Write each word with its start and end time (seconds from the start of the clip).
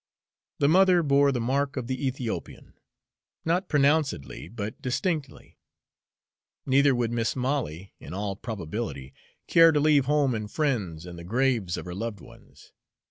The 0.57 0.67
mother 0.67 1.03
bore 1.03 1.31
the 1.31 1.39
mark 1.39 1.77
of 1.77 1.85
the 1.85 2.07
Ethiopian 2.07 2.73
not 3.45 3.69
pronouncedly, 3.69 4.49
but 4.49 4.81
distinctly; 4.81 5.59
neither 6.65 6.95
would 6.95 7.11
Mis' 7.11 7.35
Molly, 7.35 7.93
in 7.99 8.11
all 8.11 8.35
probability, 8.35 9.13
care 9.45 9.71
to 9.71 9.79
leave 9.79 10.05
home 10.05 10.33
and 10.33 10.49
friends 10.49 11.05
and 11.05 11.19
the 11.19 11.23
graves 11.23 11.77
of 11.77 11.85
her 11.85 11.93
loved 11.93 12.19
ones. 12.19 12.73